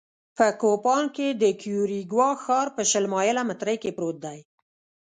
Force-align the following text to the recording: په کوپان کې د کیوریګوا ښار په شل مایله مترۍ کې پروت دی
په 0.37 0.47
کوپان 0.61 1.03
کې 1.15 1.27
د 1.41 1.43
کیوریګوا 1.61 2.29
ښار 2.43 2.67
په 2.75 2.81
شل 2.91 3.05
مایله 3.13 3.41
مترۍ 3.49 3.77
کې 3.83 3.95
پروت 3.97 4.17
دی 4.25 4.39